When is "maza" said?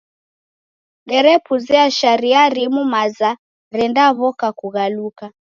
2.93-3.31